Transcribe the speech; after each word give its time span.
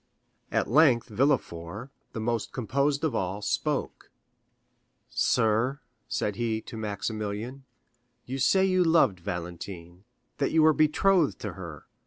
At 0.51 0.67
length 0.67 1.09
Villefort, 1.09 1.91
the 2.13 2.19
most 2.19 2.51
composed 2.51 3.03
of 3.03 3.13
all, 3.13 3.43
spoke: 3.43 4.09
"Sir," 5.11 5.79
said 6.07 6.37
he 6.37 6.59
to 6.61 6.75
Maximilian, 6.75 7.65
"you 8.25 8.39
say 8.39 8.65
you 8.65 8.83
loved 8.83 9.19
Valentine, 9.19 10.03
that 10.39 10.51
you 10.51 10.63
were 10.63 10.73
betrothed 10.73 11.37
to 11.41 11.53
her. 11.53 11.85